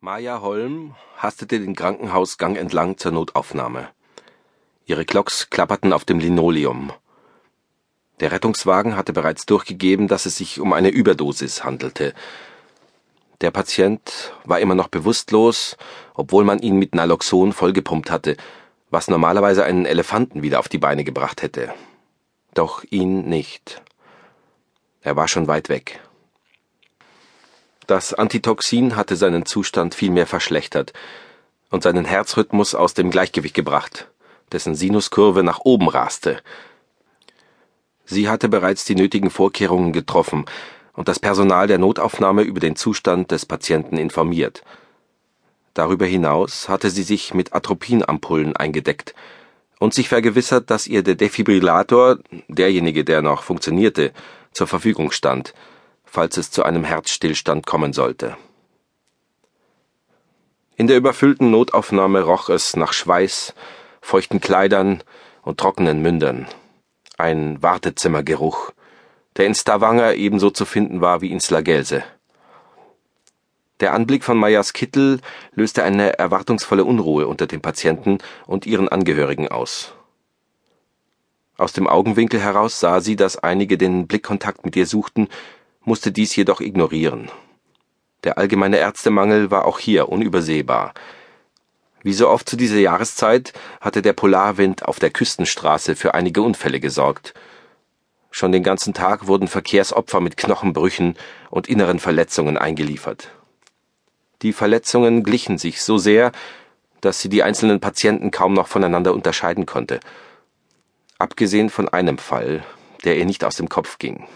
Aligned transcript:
Maja 0.00 0.42
Holm 0.42 0.94
hastete 1.16 1.58
den 1.58 1.74
Krankenhausgang 1.74 2.54
entlang 2.54 2.98
zur 2.98 3.10
Notaufnahme. 3.10 3.88
Ihre 4.86 5.04
Glocks 5.04 5.50
klapperten 5.50 5.92
auf 5.92 6.04
dem 6.04 6.20
Linoleum. 6.20 6.92
Der 8.20 8.30
Rettungswagen 8.30 8.94
hatte 8.94 9.12
bereits 9.12 9.44
durchgegeben, 9.44 10.06
dass 10.06 10.24
es 10.24 10.36
sich 10.36 10.60
um 10.60 10.72
eine 10.72 10.90
Überdosis 10.90 11.64
handelte. 11.64 12.14
Der 13.40 13.50
Patient 13.50 14.32
war 14.44 14.60
immer 14.60 14.76
noch 14.76 14.86
bewusstlos, 14.86 15.76
obwohl 16.14 16.44
man 16.44 16.60
ihn 16.60 16.76
mit 16.76 16.94
Naloxon 16.94 17.52
vollgepumpt 17.52 18.12
hatte, 18.12 18.36
was 18.90 19.08
normalerweise 19.08 19.64
einen 19.64 19.84
Elefanten 19.84 20.42
wieder 20.42 20.60
auf 20.60 20.68
die 20.68 20.78
Beine 20.78 21.02
gebracht 21.02 21.42
hätte. 21.42 21.74
Doch 22.54 22.84
ihn 22.88 23.28
nicht. 23.28 23.82
Er 25.02 25.16
war 25.16 25.26
schon 25.26 25.48
weit 25.48 25.68
weg. 25.68 26.00
Das 27.88 28.12
Antitoxin 28.12 28.96
hatte 28.96 29.16
seinen 29.16 29.46
Zustand 29.46 29.94
vielmehr 29.94 30.26
verschlechtert 30.26 30.92
und 31.70 31.82
seinen 31.82 32.04
Herzrhythmus 32.04 32.74
aus 32.74 32.92
dem 32.92 33.10
Gleichgewicht 33.10 33.54
gebracht, 33.54 34.08
dessen 34.52 34.74
Sinuskurve 34.74 35.42
nach 35.42 35.60
oben 35.64 35.88
raste. 35.88 36.42
Sie 38.04 38.28
hatte 38.28 38.50
bereits 38.50 38.84
die 38.84 38.94
nötigen 38.94 39.30
Vorkehrungen 39.30 39.94
getroffen 39.94 40.44
und 40.92 41.08
das 41.08 41.18
Personal 41.18 41.66
der 41.66 41.78
Notaufnahme 41.78 42.42
über 42.42 42.60
den 42.60 42.76
Zustand 42.76 43.30
des 43.30 43.46
Patienten 43.46 43.96
informiert. 43.96 44.62
Darüber 45.72 46.04
hinaus 46.04 46.68
hatte 46.68 46.90
sie 46.90 47.04
sich 47.04 47.32
mit 47.32 47.54
Atropinampullen 47.54 48.54
eingedeckt 48.54 49.14
und 49.78 49.94
sich 49.94 50.10
vergewissert, 50.10 50.68
dass 50.68 50.86
ihr 50.86 51.02
der 51.02 51.14
Defibrillator, 51.14 52.18
derjenige, 52.48 53.02
der 53.04 53.22
noch 53.22 53.44
funktionierte, 53.44 54.12
zur 54.52 54.66
Verfügung 54.66 55.10
stand– 55.10 55.54
falls 56.10 56.36
es 56.36 56.50
zu 56.50 56.62
einem 56.62 56.84
Herzstillstand 56.84 57.66
kommen 57.66 57.92
sollte. 57.92 58.36
In 60.76 60.86
der 60.86 60.96
überfüllten 60.96 61.50
Notaufnahme 61.50 62.22
roch 62.22 62.48
es 62.48 62.76
nach 62.76 62.92
Schweiß, 62.92 63.54
feuchten 64.00 64.40
Kleidern 64.40 65.02
und 65.42 65.58
trockenen 65.58 66.02
Mündern. 66.02 66.46
Ein 67.16 67.62
Wartezimmergeruch, 67.62 68.72
der 69.36 69.46
in 69.46 69.54
Stavanger 69.54 70.14
ebenso 70.14 70.50
zu 70.50 70.64
finden 70.64 71.00
war 71.00 71.20
wie 71.20 71.32
in 71.32 71.40
Slagelse. 71.40 72.04
Der 73.80 73.92
Anblick 73.92 74.24
von 74.24 74.38
Meyers 74.38 74.72
Kittel 74.72 75.20
löste 75.52 75.84
eine 75.84 76.18
erwartungsvolle 76.18 76.84
Unruhe 76.84 77.28
unter 77.28 77.46
den 77.46 77.60
Patienten 77.60 78.18
und 78.46 78.66
ihren 78.66 78.88
Angehörigen 78.88 79.48
aus. 79.48 79.94
Aus 81.56 81.72
dem 81.72 81.88
Augenwinkel 81.88 82.40
heraus 82.40 82.78
sah 82.78 83.00
sie, 83.00 83.16
dass 83.16 83.36
einige 83.36 83.76
den 83.78 84.06
Blickkontakt 84.06 84.64
mit 84.64 84.76
ihr 84.76 84.86
suchten 84.86 85.28
musste 85.88 86.12
dies 86.12 86.36
jedoch 86.36 86.60
ignorieren. 86.60 87.30
Der 88.22 88.38
allgemeine 88.38 88.76
Ärztemangel 88.76 89.50
war 89.50 89.64
auch 89.64 89.78
hier 89.78 90.08
unübersehbar. 90.08 90.92
Wie 92.02 92.12
so 92.12 92.28
oft 92.28 92.48
zu 92.48 92.56
dieser 92.56 92.78
Jahreszeit 92.78 93.52
hatte 93.80 94.02
der 94.02 94.12
Polarwind 94.12 94.84
auf 94.84 95.00
der 95.00 95.10
Küstenstraße 95.10 95.96
für 95.96 96.14
einige 96.14 96.42
Unfälle 96.42 96.78
gesorgt. 96.78 97.34
Schon 98.30 98.52
den 98.52 98.62
ganzen 98.62 98.92
Tag 98.94 99.26
wurden 99.26 99.48
Verkehrsopfer 99.48 100.20
mit 100.20 100.36
Knochenbrüchen 100.36 101.16
und 101.50 101.68
inneren 101.68 101.98
Verletzungen 101.98 102.58
eingeliefert. 102.58 103.30
Die 104.42 104.52
Verletzungen 104.52 105.24
glichen 105.24 105.58
sich 105.58 105.82
so 105.82 105.98
sehr, 105.98 106.32
dass 107.00 107.20
sie 107.20 107.28
die 107.28 107.42
einzelnen 107.42 107.80
Patienten 107.80 108.30
kaum 108.30 108.52
noch 108.52 108.68
voneinander 108.68 109.14
unterscheiden 109.14 109.64
konnte. 109.64 110.00
Abgesehen 111.18 111.70
von 111.70 111.88
einem 111.88 112.18
Fall, 112.18 112.62
der 113.04 113.16
ihr 113.16 113.24
nicht 113.24 113.42
aus 113.42 113.56
dem 113.56 113.68
Kopf 113.68 113.98
ging 113.98 114.26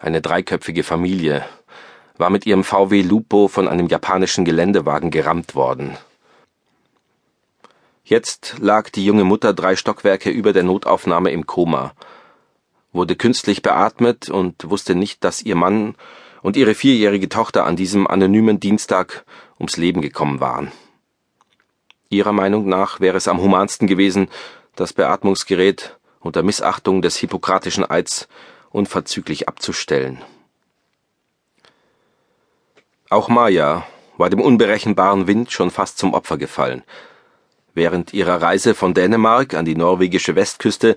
eine 0.00 0.20
dreiköpfige 0.20 0.82
Familie, 0.82 1.44
war 2.16 2.30
mit 2.30 2.46
ihrem 2.46 2.64
VW 2.64 3.02
Lupo 3.02 3.48
von 3.48 3.68
einem 3.68 3.86
japanischen 3.86 4.44
Geländewagen 4.44 5.10
gerammt 5.10 5.54
worden. 5.54 5.96
Jetzt 8.04 8.56
lag 8.58 8.90
die 8.90 9.04
junge 9.04 9.24
Mutter 9.24 9.52
drei 9.52 9.76
Stockwerke 9.76 10.30
über 10.30 10.52
der 10.52 10.64
Notaufnahme 10.64 11.30
im 11.30 11.46
Koma, 11.46 11.92
wurde 12.92 13.14
künstlich 13.14 13.62
beatmet 13.62 14.28
und 14.28 14.68
wusste 14.68 14.94
nicht, 14.94 15.22
dass 15.22 15.42
ihr 15.42 15.54
Mann 15.54 15.94
und 16.42 16.56
ihre 16.56 16.74
vierjährige 16.74 17.28
Tochter 17.28 17.66
an 17.66 17.76
diesem 17.76 18.06
anonymen 18.06 18.58
Dienstag 18.58 19.24
ums 19.58 19.76
Leben 19.76 20.00
gekommen 20.00 20.40
waren. 20.40 20.72
Ihrer 22.08 22.32
Meinung 22.32 22.68
nach 22.68 22.98
wäre 22.98 23.18
es 23.18 23.28
am 23.28 23.40
humansten 23.40 23.86
gewesen, 23.86 24.28
das 24.74 24.92
Beatmungsgerät 24.92 25.96
unter 26.18 26.42
Missachtung 26.42 27.02
des 27.02 27.16
hippokratischen 27.16 27.88
Eids 27.88 28.28
unverzüglich 28.70 29.48
abzustellen. 29.48 30.22
Auch 33.08 33.28
Maya 33.28 33.86
war 34.16 34.30
dem 34.30 34.40
unberechenbaren 34.40 35.26
Wind 35.26 35.50
schon 35.50 35.70
fast 35.70 35.98
zum 35.98 36.14
Opfer 36.14 36.38
gefallen. 36.38 36.84
Während 37.74 38.12
ihrer 38.12 38.40
Reise 38.40 38.74
von 38.74 38.94
Dänemark 38.94 39.54
an 39.54 39.64
die 39.64 39.76
norwegische 39.76 40.36
Westküste 40.36 40.96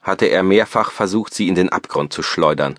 hatte 0.00 0.26
er 0.26 0.42
mehrfach 0.42 0.90
versucht, 0.90 1.34
sie 1.34 1.48
in 1.48 1.54
den 1.54 1.68
Abgrund 1.68 2.12
zu 2.12 2.22
schleudern. 2.22 2.78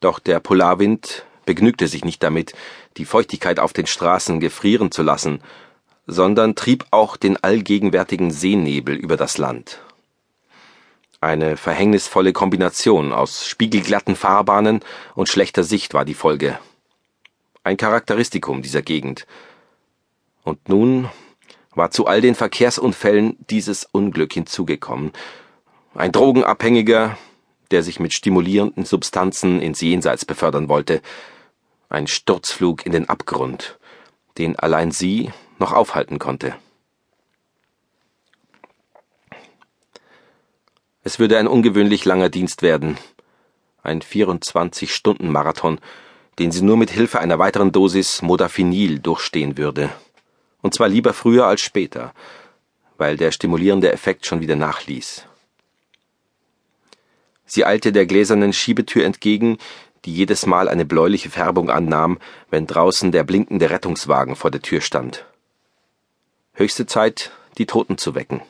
Doch 0.00 0.18
der 0.18 0.40
Polarwind 0.40 1.24
begnügte 1.44 1.88
sich 1.88 2.04
nicht 2.04 2.22
damit, 2.22 2.52
die 2.96 3.04
Feuchtigkeit 3.04 3.58
auf 3.58 3.72
den 3.72 3.86
Straßen 3.86 4.40
gefrieren 4.40 4.90
zu 4.90 5.02
lassen, 5.02 5.40
sondern 6.06 6.54
trieb 6.54 6.86
auch 6.90 7.16
den 7.16 7.36
allgegenwärtigen 7.36 8.30
Seenebel 8.30 8.94
über 8.96 9.16
das 9.16 9.38
Land. 9.38 9.80
Eine 11.20 11.56
verhängnisvolle 11.56 12.32
Kombination 12.32 13.12
aus 13.12 13.44
spiegelglatten 13.48 14.14
Fahrbahnen 14.14 14.80
und 15.16 15.28
schlechter 15.28 15.64
Sicht 15.64 15.92
war 15.92 16.04
die 16.04 16.14
Folge. 16.14 16.60
Ein 17.64 17.76
Charakteristikum 17.76 18.62
dieser 18.62 18.82
Gegend. 18.82 19.26
Und 20.44 20.68
nun 20.68 21.08
war 21.74 21.90
zu 21.90 22.06
all 22.06 22.20
den 22.20 22.36
Verkehrsunfällen 22.36 23.36
dieses 23.50 23.84
Unglück 23.90 24.32
hinzugekommen. 24.32 25.12
Ein 25.92 26.12
Drogenabhängiger, 26.12 27.18
der 27.72 27.82
sich 27.82 27.98
mit 27.98 28.12
stimulierenden 28.12 28.84
Substanzen 28.84 29.60
ins 29.60 29.80
Jenseits 29.80 30.24
befördern 30.24 30.68
wollte. 30.68 31.02
Ein 31.88 32.06
Sturzflug 32.06 32.86
in 32.86 32.92
den 32.92 33.08
Abgrund, 33.08 33.78
den 34.38 34.56
allein 34.56 34.92
sie 34.92 35.32
noch 35.58 35.72
aufhalten 35.72 36.20
konnte. 36.20 36.54
Es 41.08 41.18
würde 41.18 41.38
ein 41.38 41.48
ungewöhnlich 41.48 42.04
langer 42.04 42.28
Dienst 42.28 42.60
werden. 42.60 42.98
Ein 43.82 44.02
24-Stunden-Marathon, 44.02 45.80
den 46.38 46.52
sie 46.52 46.60
nur 46.60 46.76
mit 46.76 46.90
Hilfe 46.90 47.18
einer 47.18 47.38
weiteren 47.38 47.72
Dosis 47.72 48.20
Modafinil 48.20 48.98
durchstehen 48.98 49.56
würde. 49.56 49.88
Und 50.60 50.74
zwar 50.74 50.86
lieber 50.86 51.14
früher 51.14 51.46
als 51.46 51.62
später, 51.62 52.12
weil 52.98 53.16
der 53.16 53.30
stimulierende 53.32 53.90
Effekt 53.90 54.26
schon 54.26 54.42
wieder 54.42 54.54
nachließ. 54.54 55.24
Sie 57.46 57.64
eilte 57.64 57.90
der 57.90 58.04
gläsernen 58.04 58.52
Schiebetür 58.52 59.06
entgegen, 59.06 59.56
die 60.04 60.12
jedes 60.12 60.44
Mal 60.44 60.68
eine 60.68 60.84
bläuliche 60.84 61.30
Färbung 61.30 61.70
annahm, 61.70 62.18
wenn 62.50 62.66
draußen 62.66 63.12
der 63.12 63.24
blinkende 63.24 63.70
Rettungswagen 63.70 64.36
vor 64.36 64.50
der 64.50 64.60
Tür 64.60 64.82
stand. 64.82 65.24
Höchste 66.52 66.84
Zeit, 66.84 67.32
die 67.56 67.64
Toten 67.64 67.96
zu 67.96 68.14
wecken. 68.14 68.42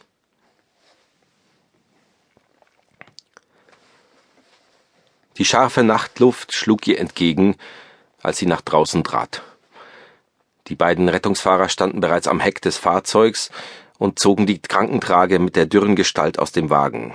Die 5.38 5.44
scharfe 5.44 5.84
Nachtluft 5.84 6.52
schlug 6.52 6.86
ihr 6.88 6.98
entgegen, 6.98 7.56
als 8.22 8.38
sie 8.38 8.46
nach 8.46 8.60
draußen 8.60 9.04
trat. 9.04 9.42
Die 10.66 10.74
beiden 10.74 11.08
Rettungsfahrer 11.08 11.68
standen 11.68 12.00
bereits 12.00 12.26
am 12.26 12.40
Heck 12.40 12.60
des 12.60 12.76
Fahrzeugs 12.76 13.50
und 13.98 14.18
zogen 14.18 14.46
die 14.46 14.60
Krankentrage 14.60 15.38
mit 15.38 15.56
der 15.56 15.66
dürren 15.66 15.96
Gestalt 15.96 16.38
aus 16.38 16.52
dem 16.52 16.70
Wagen. 16.70 17.14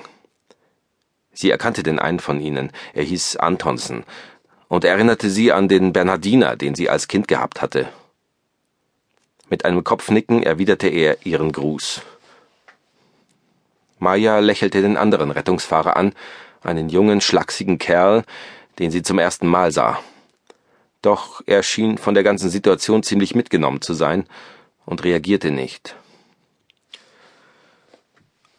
Sie 1.34 1.52
erkannte 1.52 1.84
den 1.84 2.00
einen 2.00 2.20
von 2.20 2.40
ihnen, 2.40 2.72
er 2.94 3.04
hieß 3.04 3.38
Antonsen, 3.38 4.06
und 4.70 4.86
erinnerte 4.86 5.30
sie 5.30 5.52
an 5.52 5.68
den 5.68 5.94
Bernardiner, 5.94 6.56
den 6.56 6.76
sie 6.76 6.90
als 6.90 7.08
Kind 7.08 7.28
gehabt 7.28 7.62
hatte. 7.62 7.90
Mit 9.50 9.66
einem 9.66 9.84
Kopfnicken 9.84 10.44
erwiderte 10.44 10.88
er 10.88 11.26
ihren 11.26 11.52
Gruß. 11.52 12.02
Maja 14.04 14.40
lächelte 14.40 14.82
den 14.82 14.98
anderen 14.98 15.32
Rettungsfahrer 15.32 15.98
an, 15.98 16.14
einen 16.62 16.90
jungen, 16.90 17.22
schlachsigen 17.22 17.80
Kerl, 17.80 18.24
den 18.78 18.92
sie 18.92 19.02
zum 19.02 19.18
ersten 19.18 19.48
Mal 19.48 19.72
sah. 19.72 20.00
Doch 21.02 21.42
er 21.46 21.64
schien 21.64 21.98
von 21.98 22.14
der 22.14 22.24
ganzen 22.24 22.50
Situation 22.50 23.02
ziemlich 23.02 23.34
mitgenommen 23.34 23.82
zu 23.82 23.94
sein 23.94 24.26
und 24.86 25.04
reagierte 25.04 25.52
nicht. 25.52 25.96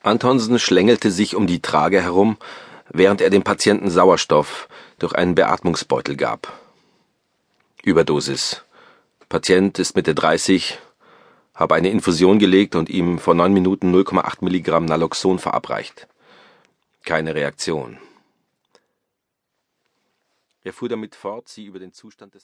Antonsen 0.02 0.58
schlängelte 0.58 1.11
sich 1.11 1.35
um 1.35 1.46
die 1.46 1.62
Trage 1.62 2.02
herum, 2.02 2.37
während 2.91 3.20
er 3.23 3.31
dem 3.31 3.43
Patienten 3.43 3.91
Sauerstoff 3.91 4.69
durch 4.99 5.14
einen 5.14 5.35
Beatmungsbeutel 5.35 6.17
gab. 6.17 6.52
Überdosis. 7.82 8.62
Patient 9.29 9.79
ist 9.79 9.96
Mitte 9.96 10.14
30, 10.14 10.79
habe 11.55 11.77
eine 11.77 11.91
Infusion 11.91 12.39
gelegt 12.39 12.75
und 12.75 12.91
ihm 12.91 13.19
vor 13.19 13.35
neun 13.35 13.53
Minuten 13.53 13.95
0,8 13.95 14.45
Milligramm 14.45 14.85
Naloxon 14.85 15.39
verabreicht. 15.39 16.09
Keine 17.05 17.35
Reaktion. 17.35 17.99
Er 20.65 20.73
fuhr 20.73 20.89
damit 20.89 21.15
fort, 21.15 21.49
sie 21.49 21.67
über 21.67 21.79
den 21.79 21.93
Zustand 21.93 22.35
des 22.35 22.43